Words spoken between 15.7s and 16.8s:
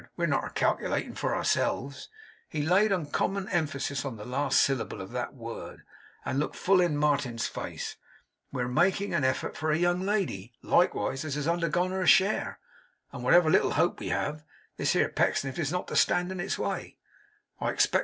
not to stand in its